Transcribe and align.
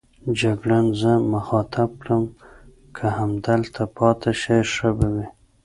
جګړن 0.39 0.85
زه 1.01 1.11
مخاطب 1.33 1.89
کړم: 2.03 2.23
که 2.95 3.05
همدلته 3.17 3.81
پاتې 3.97 4.31
شئ 4.41 4.61
ښه 4.73 4.89
به 4.97 5.07
وي. 5.15 5.27